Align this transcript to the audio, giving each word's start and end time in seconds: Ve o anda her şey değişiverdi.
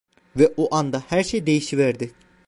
Ve 0.35 0.53
o 0.57 0.75
anda 0.75 1.03
her 1.07 1.23
şey 1.23 1.45
değişiverdi. 1.45 2.11